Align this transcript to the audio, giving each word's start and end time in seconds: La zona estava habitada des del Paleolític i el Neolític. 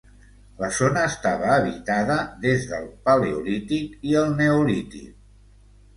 La 0.61 0.67
zona 0.77 1.03
estava 1.09 1.51
habitada 1.57 2.17
des 2.45 2.65
del 2.71 2.89
Paleolític 3.11 4.11
i 4.13 4.19
el 4.23 4.37
Neolític. 4.41 5.13